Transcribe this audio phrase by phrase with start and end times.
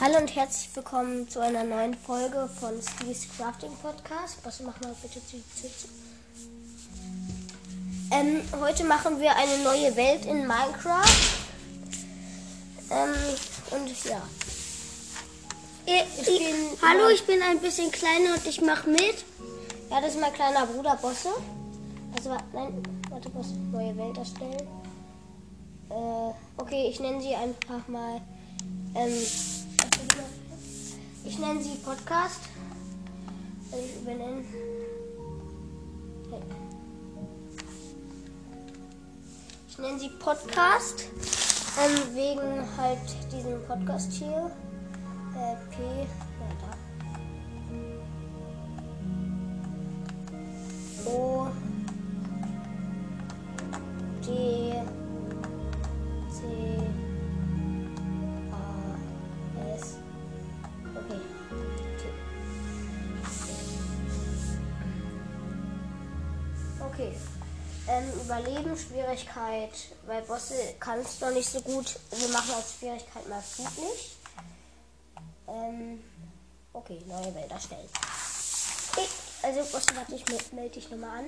[0.00, 4.38] Hallo und herzlich willkommen zu einer neuen Folge von Steve's Crafting Podcast.
[4.44, 5.36] Was machen wir bitte zu
[8.12, 11.38] ähm, Heute machen wir eine neue Welt in Minecraft.
[12.90, 13.14] Ähm,
[13.70, 14.22] und ja.
[15.86, 19.24] Ich, bin- hallo, ich bin ein bisschen kleiner und ich mache mit.
[19.90, 21.30] Ja, das ist mein kleiner Bruder Bosse.
[22.16, 24.68] Also, nein, warte, Bosse, neue Welt erstellen.
[25.90, 28.20] Äh, okay, ich nenne sie einfach mal.
[28.94, 29.12] Ähm,
[31.26, 32.40] ich nenne sie Podcast.
[33.72, 34.44] Ich übernenne.
[39.68, 41.04] Ich nenne sie Podcast.
[41.78, 42.98] Ähm, wegen halt
[43.32, 44.50] diesem Podcast hier.
[45.34, 45.82] Äh, P.
[46.40, 46.70] Ja, da.
[51.10, 51.35] O
[69.16, 69.70] Überlebensschwierigkeit.
[70.06, 71.98] Bei Bosse kannst du nicht so gut.
[72.10, 74.16] Wir machen als Schwierigkeit mal friedlich.
[75.48, 76.02] Ähm,
[76.72, 77.88] okay, neue Welt erstellen.
[78.96, 81.24] Ich, also, Bosse, warte, ich mel- melde dich nochmal an.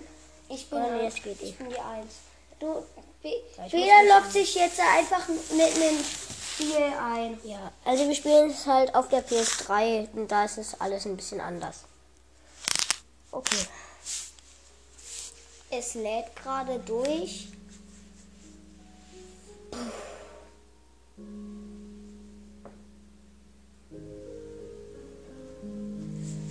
[0.49, 1.59] Ich bin, nee, das geht ich nicht.
[1.59, 2.15] bin die Eins.
[2.59, 2.85] Du,
[3.77, 6.05] Ja, muss lockt sich jetzt einfach mit einem
[6.55, 7.39] Spiel ein.
[7.45, 11.17] Ja, also wir spielen es halt auf der PS3 und da ist es alles ein
[11.17, 11.81] bisschen anders.
[13.31, 13.67] Okay.
[15.71, 17.49] Es lädt gerade durch.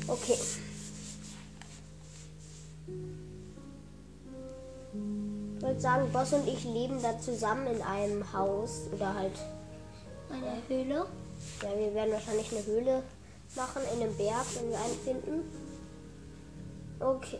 [0.07, 0.37] Okay.
[5.55, 9.33] Ich würde sagen, Boss und ich leben da zusammen in einem Haus oder halt
[10.31, 11.05] Eine Höhle.
[11.61, 13.03] ja, wir werden wahrscheinlich eine Höhle
[13.55, 15.43] machen in einem Berg, wenn wir einen finden.
[16.99, 17.39] Okay.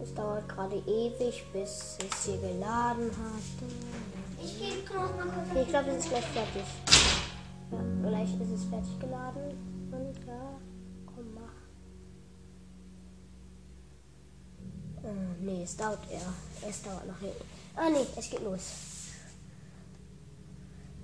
[0.00, 4.42] Es dauert gerade ewig, bis es hier geladen hat.
[4.42, 5.60] Ich gehe noch mal kurz.
[5.60, 6.62] Ich glaube, es ist gleich fertig.
[7.72, 9.42] Ja, gleich ist es fertig geladen.
[9.90, 10.60] Und ja,
[11.06, 11.52] komm, mach.
[15.02, 16.32] Oh, nee, es dauert eher.
[16.68, 17.44] Es dauert noch hinten.
[17.76, 18.62] Ah, nee, es geht los.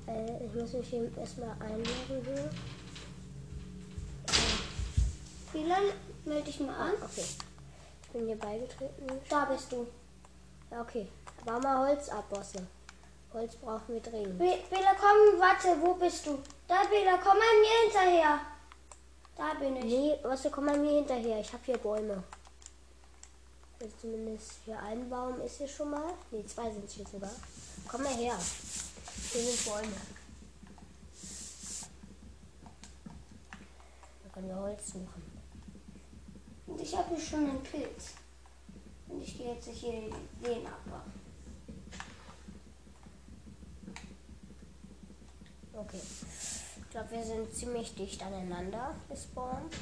[0.06, 2.50] Äh, ich muss mich hier erstmal einloggen hier.
[5.52, 5.76] Peter,
[6.24, 6.94] melde dich mal an.
[7.02, 7.24] Okay.
[8.14, 9.20] Bin hier beigetreten.
[9.28, 9.88] Da bist du.
[10.70, 11.08] Ja, okay.
[11.44, 12.64] Bau mal Holz ab, Bosse.
[13.32, 14.38] Holz brauchen wir dringend.
[14.38, 16.38] Peter, komm, warte, wo bist du?
[16.68, 18.40] Da, Peter, komm mal mir hinterher.
[19.36, 19.84] Da bin ich.
[19.84, 21.40] Nee, Bosse, komm mal mir hinterher.
[21.40, 22.22] Ich habe hier Bäume.
[23.80, 26.14] Also zumindest hier ein Baum ist hier schon mal.
[26.30, 27.32] Nee, zwei sind hier sogar.
[27.88, 28.38] Komm mal her.
[29.32, 29.96] Hier sind Bäume.
[34.22, 35.33] Da können wir Holz suchen.
[36.66, 38.14] Und ich habe schon einen Pilz.
[39.08, 40.10] Und ich gehe jetzt hier
[40.42, 41.12] den abbauen.
[45.72, 46.00] Okay.
[46.76, 49.74] Ich glaube, wir sind ziemlich dicht aneinander gespawnt.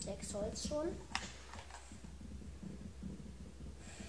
[0.00, 0.88] Sechs Holz schon.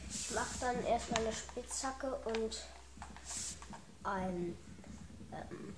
[0.09, 2.65] Ich mache dann erstmal eine Spitzhacke und
[4.03, 4.57] ein
[5.31, 5.75] ähm,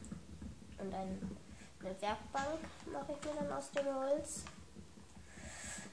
[0.77, 1.37] und ein,
[1.81, 2.59] eine Werkbank
[2.91, 4.43] mache ich mir dann aus dem Holz.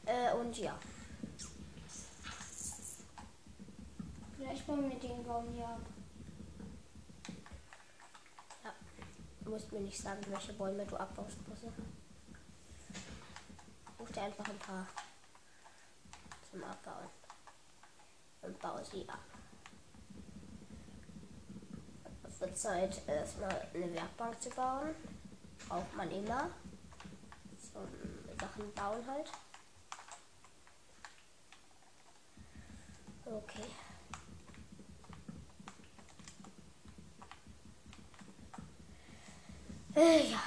[0.04, 0.78] Äh, und ja.
[4.36, 5.80] Vielleicht bauen wir den Baum hier ab.
[8.64, 8.72] Ja.
[9.40, 11.72] Du musst mir nicht sagen, welche Bäume du abbaust, Bosse.
[13.98, 14.86] Ruf dir einfach ein paar
[16.50, 17.08] zum Abbauen.
[18.42, 19.18] Und baue sie ab.
[22.22, 24.94] Es wird Zeit, erstmal eine Werkbank zu bauen.
[25.68, 26.50] Braucht man immer.
[27.72, 27.86] Zum
[28.38, 29.30] Sachen bauen halt.
[33.24, 33.64] Okay.
[39.96, 40.42] Äh, ja.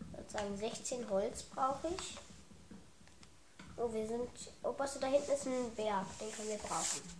[0.00, 2.18] Ich würde sagen, 16 Holz brauche ich.
[3.76, 4.28] Oh, wir sind.
[4.62, 7.17] Oh, was da hinten ist ein Berg, den können wir brauchen.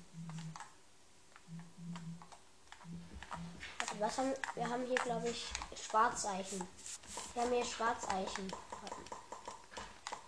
[4.01, 6.67] Was haben, wir haben hier, glaube ich, Schwarzeichen.
[7.35, 8.53] Wir haben hier Schwarzeichen.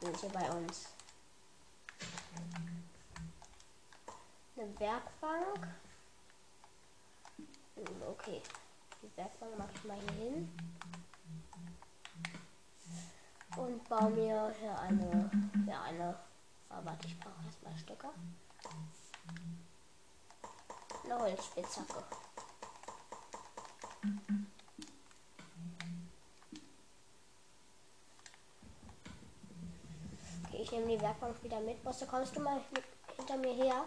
[0.01, 0.87] Sind hier bei uns.
[4.57, 5.69] Eine Werkbank.
[7.77, 8.43] Hm, Okay.
[9.03, 10.53] Die Werkbank mache ich mal hier hin.
[13.57, 15.31] Und baue mir hier eine,
[15.67, 16.19] ja, eine,
[16.69, 18.13] ah, warte, ich brauche erstmal Stöcker.
[21.05, 22.05] eine Holzspitzhacke.
[24.03, 24.15] Okay,
[30.63, 31.83] ich nehme die Werkbank wieder mit.
[31.85, 32.63] Bosse, kommst du mal
[33.17, 33.85] hinter mir her?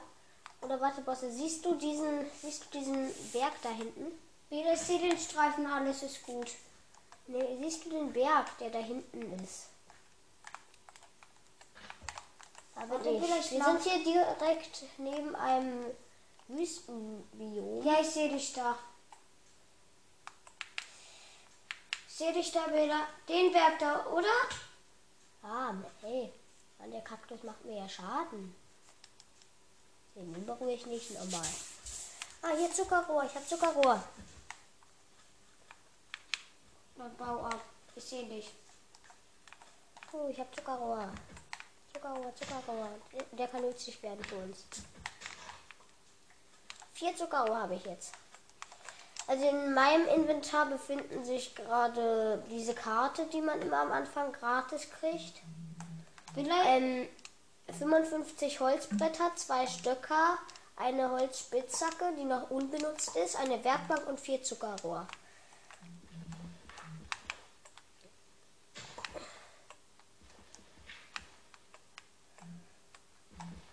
[0.61, 4.11] Oder warte, Bosse, siehst du diesen, siehst du diesen Berg da hinten?
[4.49, 6.51] Wieder sehe den Streifen, alles ist gut.
[7.25, 9.69] Nee, siehst du den Berg, der da hinten ist?
[12.75, 13.25] Aber nicht.
[13.25, 15.85] vielleicht Wir sind hier direkt neben einem
[16.47, 17.83] Wüstenbiom.
[17.83, 18.77] Ja, ich sehe dich da.
[22.07, 23.07] Ich sehe dich da, Bela.
[23.27, 24.29] Den Berg da, oder?
[25.41, 26.31] Ah, hey,
[26.79, 28.55] Mann, der Kaktus macht mir ja Schaden.
[30.15, 31.45] Den berühre ich nicht nochmal.
[32.41, 33.23] Ah, hier Zuckerrohr.
[33.25, 34.01] Ich habe Zuckerrohr.
[36.95, 37.61] Dann bau ab.
[37.95, 38.51] Ich sehe dich.
[40.13, 41.11] Oh, ich habe Zuckerrohr.
[41.93, 42.89] Zuckerrohr, Zuckerrohr.
[43.11, 44.63] Der- Der kann nützlich werden für uns.
[46.93, 48.13] Vier Zuckerrohr habe ich jetzt.
[49.27, 54.87] Also in meinem Inventar befinden sich gerade diese Karte, die man immer am Anfang gratis
[54.89, 55.41] kriegt.
[56.33, 56.65] Vielleicht.
[56.65, 57.07] Ähm,
[57.71, 60.37] 55 Holzbretter, zwei Stöcker,
[60.75, 65.07] eine Holzspitzhacke, die noch unbenutzt ist, eine Werkbank und vier Zuckerrohr.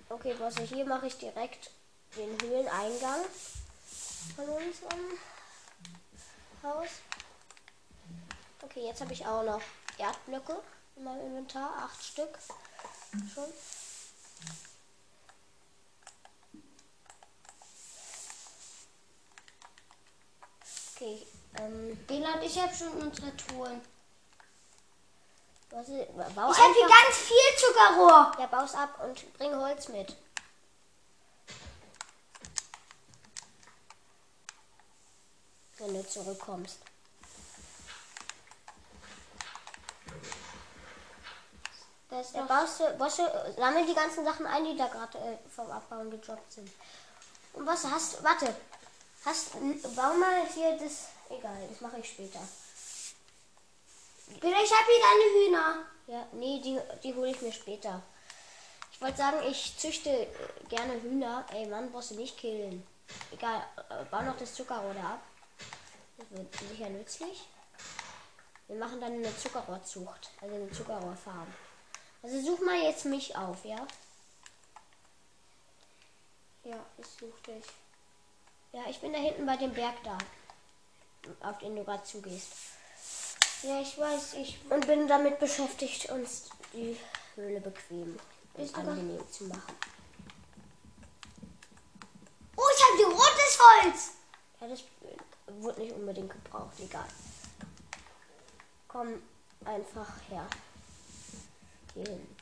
[0.09, 1.71] Okay, Bosse, hier mache ich direkt
[2.17, 3.21] den Höhleneingang
[4.37, 5.19] von unserem
[6.63, 6.89] Haus.
[8.63, 9.63] Okay, jetzt habe ich auch noch
[9.99, 10.61] Erdblöcke
[10.97, 12.39] in meinem Inventar, acht Stück
[13.33, 13.53] schon.
[20.95, 21.27] Okay,
[21.59, 23.35] ähm, Bela und ich habe schon unsere
[25.89, 28.33] ist, bau Ich habe hier ganz viel Zuckerrohr.
[28.39, 30.15] ja, baus ab und bring Holz mit.
[35.81, 36.79] Wenn du zurückkommst.
[42.11, 45.71] Da ist Der Bosse, Bosse, sammel die ganzen Sachen ein, die da gerade äh, vom
[45.71, 46.71] Abbauen gedroppt sind.
[47.55, 48.55] Und was hast warte.
[49.25, 49.53] Hast
[49.95, 51.09] bau mal hier das.
[51.31, 52.41] Egal, das mache ich später.
[54.29, 55.85] Ich habe hier deine Hühner.
[56.09, 58.03] Ja, nee, die, die hole ich mir später.
[58.93, 60.29] Ich wollte sagen, ich züchte äh,
[60.69, 61.47] gerne Hühner.
[61.53, 62.87] Ey Mann, brauchst du nicht killen.
[63.33, 65.23] Egal, äh, bau noch das Zuckerrohr ab.
[66.21, 67.49] Das wird sicher nützlich.
[68.69, 71.47] Wir machen dann eine Zuckerrohrzucht, also eine Zuckerrohrfarm.
[72.23, 73.87] Also such mal jetzt mich auf, ja?
[76.65, 77.65] Ja, ich suche dich.
[78.73, 80.19] Ja, ich bin da hinten bei dem Berg da,
[81.49, 82.53] auf den du gerade zugehst.
[83.63, 84.59] Ja, ich weiß, ich.
[84.71, 86.97] Und bin damit beschäftigt, uns die
[87.35, 88.19] Höhle bequem
[88.55, 89.75] und angenehm zu machen.
[92.57, 94.11] Oh, ich habe rotes Holz.
[94.61, 95.17] Ja, das äh,
[95.59, 97.09] wurde nicht unbedingt gebraucht, egal.
[98.89, 99.23] Komm
[99.65, 100.47] einfach her.
[101.95, 102.37] Hier hin.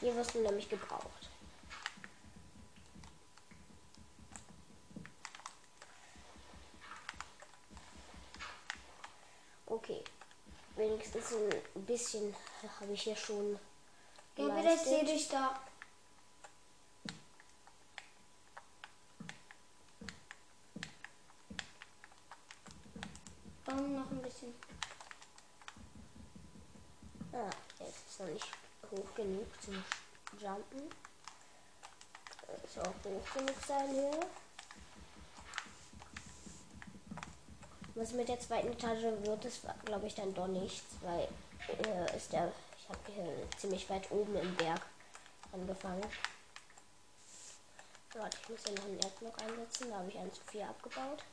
[0.00, 1.28] Hier wirst du nämlich gebraucht.
[9.66, 10.02] Okay.
[10.76, 12.34] Wenigstens ein bisschen
[12.80, 13.58] habe ich hier schon.
[14.36, 15.08] Ja, Bela, ich sehe geleistet.
[15.08, 15.60] dich da.
[23.64, 24.54] Baum noch ein bisschen.
[27.32, 28.46] Ah, jetzt ist noch nicht
[28.90, 29.84] hoch genug zum
[30.38, 30.90] Jumpen.
[32.64, 34.20] Ist auch hoch genug sein Höhe.
[37.94, 41.28] Was mit der zweiten Etage wird, das glaube ich dann doch nichts, weil
[41.86, 44.80] äh, ist der, ich habe hier ziemlich weit oben im Berg
[45.52, 46.06] angefangen.
[48.14, 51.24] Warte, ich muss hier noch einen Erdblock einsetzen, da habe ich einen zu viel abgebaut.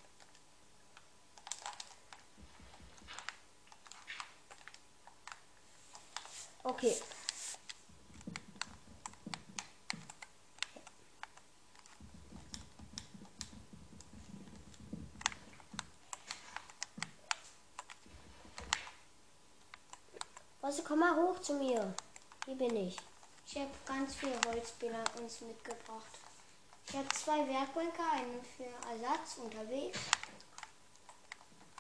[6.86, 7.02] Okay.
[20.62, 21.94] Was, komm mal hoch zu mir.
[22.46, 22.98] Hier bin ich.
[23.48, 26.20] Ich habe ganz viel Holzbilder uns mitgebracht.
[26.88, 30.00] Ich habe zwei Werkbänke, einen für Ersatz unterwegs.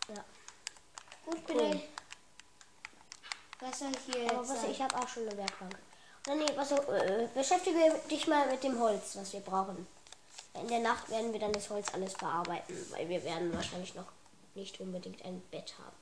[0.08, 0.26] Ja.
[1.26, 1.95] Gut, bitte.
[3.68, 4.72] Was soll hier Aber was, sein?
[4.72, 5.76] ich habe auch schon eine Werkbank.
[6.28, 7.80] Oder nee, was, äh, beschäftige
[8.10, 9.88] dich mal mit dem Holz, was wir brauchen.
[10.54, 14.08] In der Nacht werden wir dann das Holz alles bearbeiten, weil wir werden wahrscheinlich noch
[14.54, 15.96] nicht unbedingt ein Bett haben.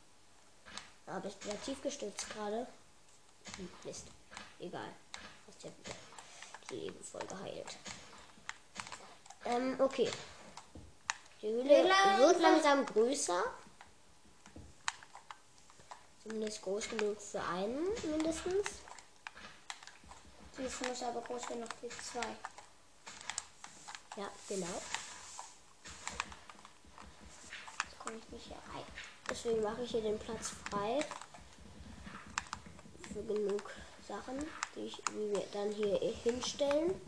[1.05, 2.67] Aber bist du ja tief gestürzt gerade?
[3.55, 4.08] Hm, Mist.
[4.60, 4.89] Egal.
[5.63, 5.96] Ja wieder
[6.62, 7.77] das Leben voll geheilt.
[9.46, 10.10] Ähm, okay.
[11.41, 13.43] Die Höhle wird langsam größer.
[16.24, 18.70] Zumindest groß genug für einen mindestens.
[20.58, 22.27] Dies muss aber groß genug für zwei.
[24.15, 24.82] Ja, genau.
[27.84, 28.86] Jetzt komme ich nicht hier rein.
[29.30, 31.00] Deswegen mache ich hier den Platz frei.
[33.12, 33.72] Für genug
[34.08, 34.38] Sachen,
[34.75, 37.01] die, ich, die wir dann hier hinstellen.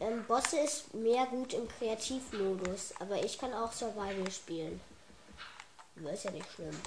[0.00, 4.80] Ähm, Bosse ist mehr gut im Kreativmodus, aber ich kann auch Survival spielen.
[6.00, 6.80] Aber ist ja nicht schlimm.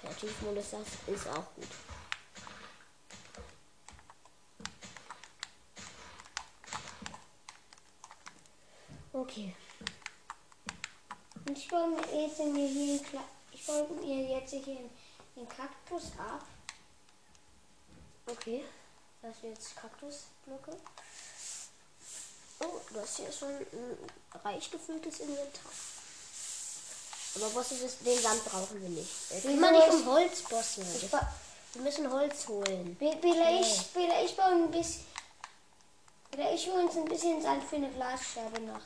[0.00, 1.68] Kreativmodus das ist auch gut.
[9.12, 9.54] Okay.
[11.46, 13.20] Und ich baue mir jetzt mir hier Kle
[13.52, 14.90] ich baue mir jetzt hier den,
[15.36, 16.44] den Kaktus ab.
[18.26, 18.64] Okay.
[19.20, 20.76] Das sind jetzt Kaktusblöcke.
[22.60, 23.98] Oh, das hier ist schon ein
[24.44, 25.72] reich gefülltes Inventar.
[27.36, 29.10] Aber Bosse, das, den Sand brauchen wir nicht.
[29.30, 30.82] Äh, kümmere dich ist- um Holzbosse.
[31.02, 31.32] Ich, ba
[31.74, 32.96] Wir müssen Holz holen.
[32.98, 35.04] Vielleicht, vielleicht baue ein bisschen.
[36.30, 38.80] Vielleicht hole uns ein bisschen Sand für eine Glasscherbe noch.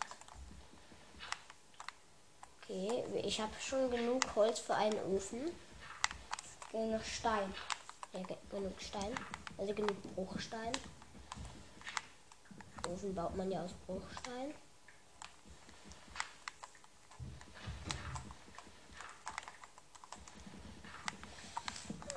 [2.63, 5.51] Okay, ich habe schon genug Holz für einen Ofen.
[6.71, 7.53] Genug Stein.
[8.13, 9.15] Ja, ge- genug Stein.
[9.59, 10.73] Also genug Bruchstein.
[12.89, 14.55] Ofen baut man ja aus Bruchstein.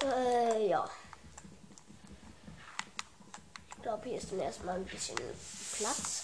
[0.05, 0.87] Äh, ja.
[3.75, 5.17] Ich glaube, hier ist dann erstmal ein bisschen
[5.77, 6.23] Platz.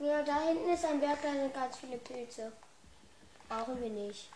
[0.00, 2.52] Ja, da hinten ist ein Berg, da sind ganz viele Pilze.
[3.48, 4.28] Brauchen wir nicht.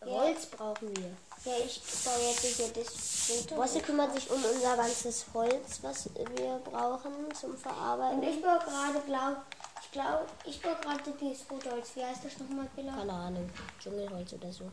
[0.00, 0.06] Ja.
[0.06, 1.16] Holz brauchen wir.
[1.44, 3.56] Ja, ich baue jetzt hier das Foto.
[3.56, 8.20] Bosse kümmert sich um unser ganzes Holz, was wir brauchen zum Verarbeiten.
[8.20, 9.61] Und ich baue gerade, glaub, ich
[9.92, 11.94] glaube, ich baue gerade dieses Rotholz.
[11.94, 12.96] Wie heißt das nochmal, Billa?
[12.96, 13.48] Keine Ahnung.
[13.78, 14.70] Dschungelholz oder so.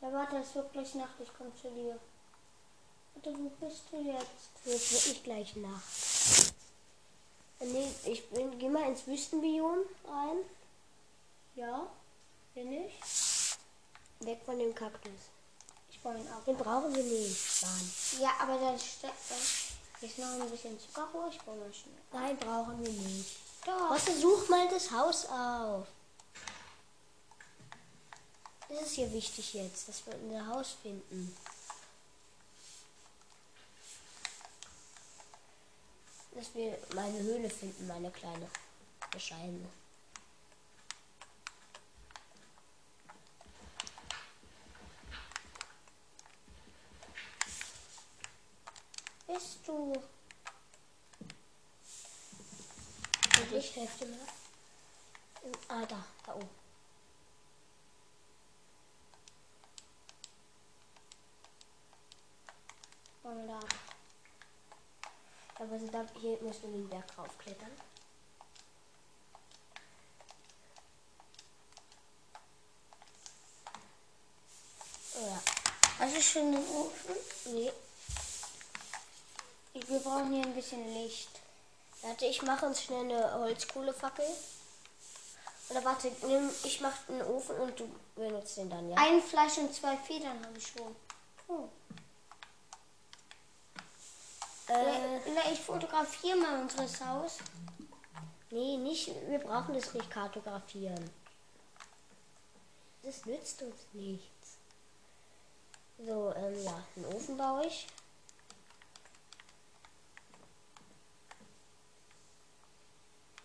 [0.00, 1.14] Ja, warte, es wird gleich Nacht.
[1.20, 1.98] Ich komme zu dir.
[3.14, 4.50] Warte, wo bist du jetzt?
[4.64, 6.57] Jetzt wird nicht gleich Nacht.
[7.60, 10.38] Nee, ich bin, geh mal ins Wüstenbiom rein.
[11.54, 11.86] Ja,
[12.54, 12.92] bin ich.
[14.20, 15.12] Weg von dem Kaktus.
[15.90, 16.44] Ich baue ihn ab.
[16.44, 17.62] Den brauchen wir nicht.
[17.62, 17.92] Mann.
[18.20, 19.14] Ja, aber dann steckt
[20.00, 21.28] ist noch ein bisschen Zucker hoch.
[21.30, 21.94] Ich baue mal schnell.
[22.12, 23.36] Nein, brauchen wir nicht.
[23.66, 23.88] Doch.
[23.88, 25.86] Bosse, such mal das Haus auf.
[28.68, 31.36] Das ist hier wichtig jetzt, dass wir unser Haus finden.
[36.38, 38.48] Dass wir meine Höhle finden, meine kleine
[39.10, 39.68] bescheidene.
[49.26, 49.92] Bist du?
[53.34, 54.20] Und ich helfe dir mal.
[55.66, 56.48] Ah, da, da oben.
[63.24, 63.87] Mal da.
[65.58, 65.66] Ab.
[65.66, 67.70] Aber so da, hier müssen wir den Berg raufklettern.
[75.14, 75.42] Ja.
[75.98, 77.16] Hast du schon den Ofen?
[77.46, 77.72] Nee,
[79.72, 81.28] Wir brauchen hier ein bisschen Licht.
[82.02, 84.26] warte, ich mache uns schnell eine Holzkohlefackel.
[85.70, 88.96] Oder warte, nimm, ich mache einen Ofen und du benutzt den dann, ja?
[88.96, 90.96] Ein Fleisch und zwei Federn habe ich schon.
[91.48, 91.68] Oh.
[94.68, 97.38] Äh, Bella, ich fotografiere mal unseres Haus.
[98.50, 101.10] nee, nicht, wir brauchen das nicht kartografieren.
[103.02, 104.58] Das nützt uns nichts.
[105.98, 107.86] So, ähm, ja, einen Ofen baue ich.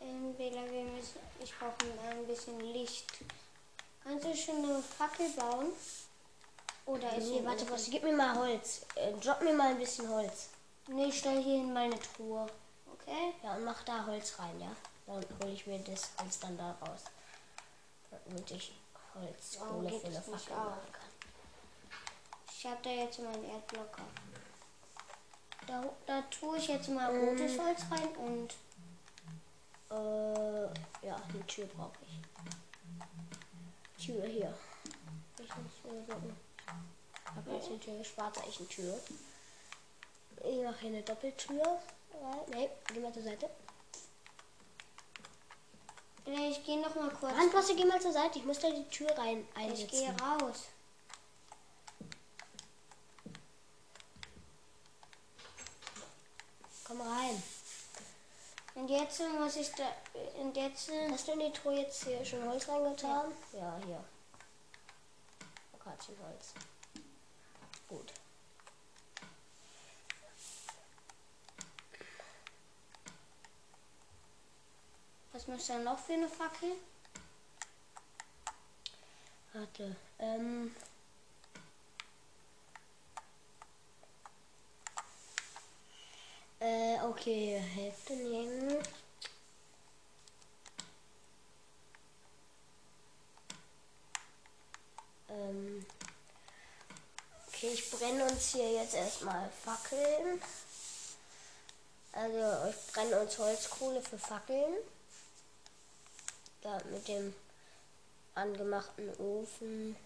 [0.01, 1.75] Ähm, Bella, wir müssen, ich brauche
[2.10, 3.06] ein bisschen Licht.
[4.03, 5.72] Kannst du schon eine Fackel bauen?
[6.86, 8.82] Oder ist Nee, hier warte, was, gib mir mal Holz.
[8.96, 10.50] Äh, drop mir mal ein bisschen Holz.
[10.88, 12.48] Nee, ich stelle hier in meine Truhe.
[12.94, 13.34] Okay?
[13.44, 14.72] Ja, und mach da Holz rein, ja?
[15.06, 17.02] Dann hole ich mir das Holz dann da raus.
[18.10, 18.74] Damit ich
[19.16, 19.62] Holz geht
[20.02, 21.10] für eine Fackel machen kann.
[22.52, 24.04] Ich habe da jetzt meinen Erdblocker.
[25.68, 28.54] Da, da tue ich jetzt mal rotes Holz rein und
[29.90, 30.63] Äh,
[31.06, 34.06] ja, die Tür brauche ich.
[34.06, 34.54] Tür hier.
[35.40, 36.13] Ich muss mir so.
[37.25, 39.00] Ich habe jetzt eine Tür, schwarze Eichentür.
[40.42, 41.80] Ich mache hier eine Doppeltür.
[42.50, 43.50] Ne, geh mal zur Seite.
[46.25, 47.34] Ich gehe noch mal kurz.
[47.34, 48.40] Handbosse, geh mal zur Seite.
[48.40, 49.90] Ich muss da die Tür rein Ich einsetzen.
[49.90, 50.68] gehe raus.
[56.86, 57.42] Komm rein.
[58.75, 59.84] Und jetzt muss ich da.
[60.40, 60.90] Und jetzt.
[61.12, 63.32] Hast du in die Truhe jetzt hier schon Holz reingetan?
[63.54, 64.04] Ja, hier.
[65.74, 66.54] Akatienholz.
[66.54, 66.73] Gut.
[75.34, 76.74] Was muss da noch für eine Fackel?
[79.52, 79.96] Warte.
[80.20, 80.75] Ähm.
[86.60, 87.60] Äh, okay.
[87.60, 88.78] Hälfte nehmen.
[95.30, 95.86] Ähm.
[97.48, 100.40] Okay, ich brenne uns hier jetzt erstmal Fackeln.
[102.12, 104.75] Also, ich brenne uns Holzkohle für Fackeln.
[106.63, 107.36] Da mit dem
[108.36, 109.98] angemachten Ofen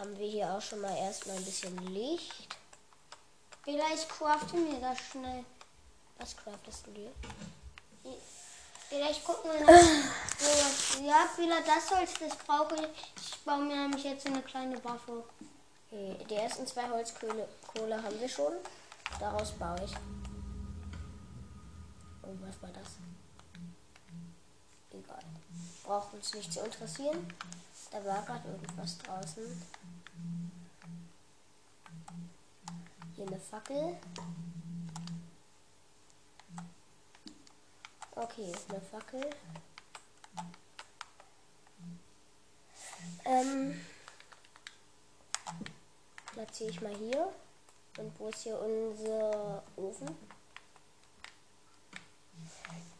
[0.00, 2.48] haben wir hier auch schon mal erstmal ein bisschen Licht.
[3.62, 5.44] Vielleicht crafte mir das schnell.
[6.18, 7.12] Was craftest du dir?
[8.88, 10.98] Vielleicht gucken wir sowas.
[11.02, 12.88] ja, vielleicht das Holz, das brauche ich.
[13.16, 15.24] Ich baue mir nämlich jetzt eine kleine Waffe.
[15.86, 18.54] Okay, die ersten zwei Holzkohle Kohle haben wir schon.
[19.20, 19.92] Daraus baue ich.
[22.22, 22.98] Oh, was war das?
[24.90, 25.24] Egal.
[25.84, 27.26] Braucht uns nicht zu interessieren.
[27.90, 29.62] Da war gerade irgendwas draußen.
[33.14, 33.96] Hier eine Fackel.
[38.16, 39.30] Okay, eine Fackel.
[43.24, 43.80] Ähm,
[46.32, 47.32] platziere ich mal hier.
[47.98, 50.16] Und wo ist hier unser Ofen?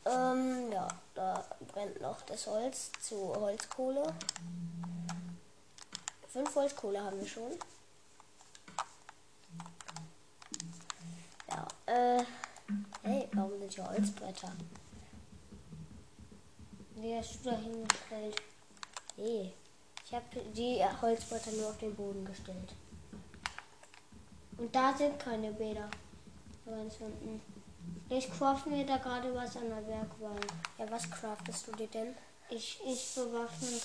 [0.07, 4.13] Ähm, ja, da brennt noch das Holz zu Holzkohle.
[6.29, 7.53] Fünf Holzkohle haben wir schon.
[11.49, 12.25] Ja, äh,
[13.03, 14.53] hey, warum sind hier Holzbretter?
[16.97, 18.43] Die hast du da hingestellt.
[19.17, 19.53] Nee,
[20.05, 22.75] ich habe die Holzbretter nur auf den Boden gestellt.
[24.59, 25.89] Und da sind keine Bäder.
[26.67, 27.54] Ganz unten.
[28.17, 30.47] Ich crafte mir da gerade was an der Werkbank.
[30.79, 32.15] Ja, was craftest du dir denn?
[32.49, 33.81] Ich, ich bewaffne.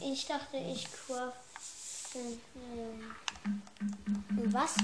[0.00, 2.18] Ich dachte, ich crafte.
[2.18, 3.14] Ähm,
[4.30, 4.76] Und was?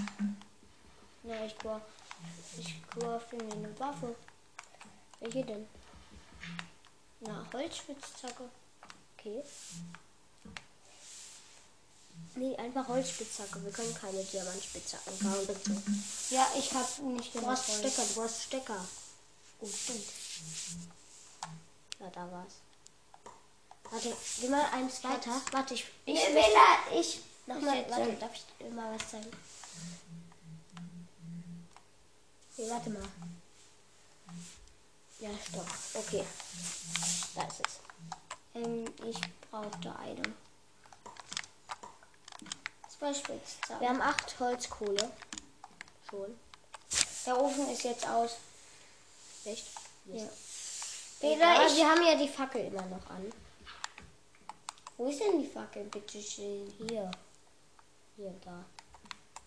[1.22, 1.88] na, ich crafte.
[2.58, 4.14] Ich crafte mir eine Waffe.
[5.20, 5.66] Welche denn?
[7.20, 8.50] Na, Holzspitzzacke.
[9.16, 9.42] Okay.
[12.34, 13.64] Nee, einfach Holzspitzhacke.
[13.64, 15.82] Wir können keine Diamantspitzhacken bauen, bitte.
[16.30, 17.64] Ja, ich hab nicht Du hast.
[17.64, 18.84] Stecker, du hast Stecker.
[19.60, 20.04] Oh, stimmt.
[22.00, 22.54] Ja, da war's.
[23.90, 25.40] Warte, geh mal eins weiter.
[25.52, 25.84] Warte, ich.
[26.04, 27.20] Ich Nee, Bella, ich.
[27.46, 29.30] Nochmal, warte, darf ich dir mal was zeigen?
[32.52, 33.08] Okay, warte mal.
[35.20, 35.66] Ja, stopp.
[35.94, 36.24] Okay.
[37.34, 37.80] Da ist es.
[38.54, 39.18] Ähm, ich
[39.50, 40.22] brauchte eine.
[43.14, 43.80] Spitzzacken.
[43.80, 45.10] Wir haben acht Holzkohle.
[46.10, 46.38] Schon.
[47.26, 48.36] Der Ofen ist jetzt aus.
[49.44, 49.66] Echt?
[50.06, 50.28] Ja.
[51.20, 51.76] Bella, ich.
[51.76, 53.32] wir haben ja die Fackel immer noch an.
[54.96, 56.72] Wo ist denn die Fackel, bitte schön?
[56.88, 57.10] Hier.
[58.16, 58.64] Hier, da.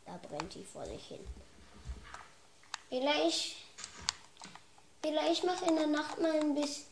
[0.05, 1.27] Da brennt die vor sich hin.
[2.89, 3.65] Bella, ich.
[5.01, 6.90] Bella, ich mache in der Nacht mal ein bisschen.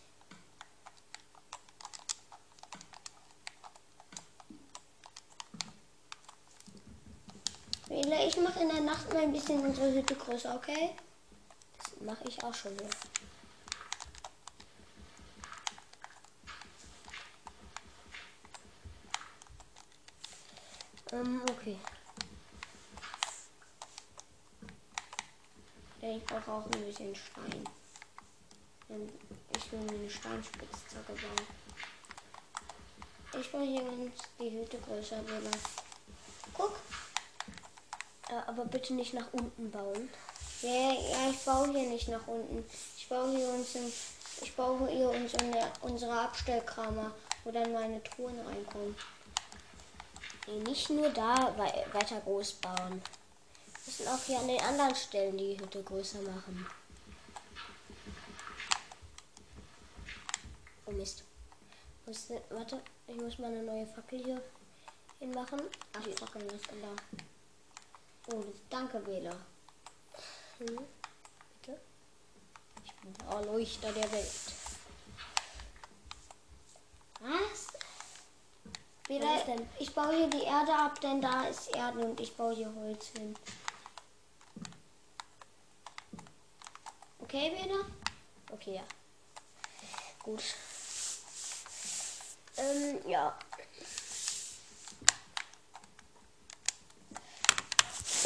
[7.90, 10.92] Bella, ich mache in der Nacht mal ein bisschen unsere Hütte größer, okay?
[11.80, 12.90] Das mache ich auch schon hier.
[21.12, 21.78] Ähm, okay.
[26.02, 27.64] Ich brauche auch ein bisschen Stein.
[28.92, 29.10] Ähm,
[29.56, 31.48] Ich will mir eine Steinspitzzacke bauen.
[33.42, 35.50] Ich baue hier die Hütte größer, Bella.
[38.30, 40.10] Ja, aber bitte nicht nach unten bauen.
[40.62, 42.64] Ja, ja, ich baue hier nicht nach unten.
[42.98, 43.92] Ich baue hier uns im,
[44.42, 47.12] ich baue hier uns in der, unsere Abstellkammer,
[47.44, 48.96] wo dann meine Truhen reinkommen.
[50.48, 53.02] Nee, nicht nur da wei weiter groß bauen.
[53.86, 56.68] Wir müssen auch hier an den anderen Stellen die Hütte größer machen.
[60.86, 61.24] Oh Mist.
[62.06, 64.42] Muss, warte, ich muss mal eine neue Fackel hier
[65.20, 65.62] hinmachen.
[65.94, 67.20] Ach, Fackeln ist da.
[68.28, 69.36] Oh, danke, Wähler.
[70.60, 70.80] Hm,
[71.62, 71.80] bitte.
[72.84, 74.32] Ich bin der Erleuchter der Welt.
[77.22, 77.68] Was?
[77.74, 79.70] Was Wieder, ist denn?
[79.80, 83.08] ich baue hier die Erde ab, denn da ist Erde und ich baue hier Holz
[83.08, 83.36] hin.
[87.20, 87.80] Okay, Beda?
[88.52, 88.84] Okay, ja.
[90.24, 90.44] Gut.
[92.58, 93.38] Ähm, ja.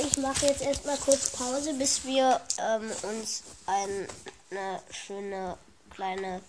[0.05, 4.07] Ich mache jetzt erstmal kurz Pause, bis wir ähm, uns ein,
[4.51, 5.57] eine schöne
[5.91, 6.41] kleine.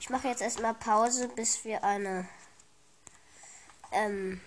[0.00, 2.28] Ich mache jetzt erstmal Pause, bis wir eine.
[3.92, 4.40] Ähm,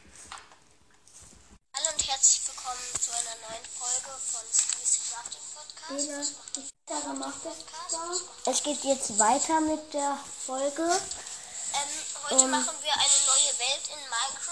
[1.74, 6.36] Hallo und herzlich willkommen zu einer neuen Folge von Steve's Crafting Podcast.
[6.86, 8.52] Da.
[8.52, 10.84] Es geht jetzt weiter mit der Folge.
[10.84, 12.52] Ähm, heute Ähm.
[12.52, 14.44] machen wir eine neue Welt in Minecraft.